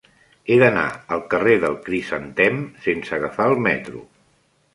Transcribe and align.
He 0.51 0.55
d'anar 0.61 0.85
al 1.17 1.21
carrer 1.33 1.57
del 1.65 1.75
Crisantem 1.89 2.59
sense 2.87 3.15
agafar 3.19 3.47
el 3.53 3.63
metro. 3.69 4.05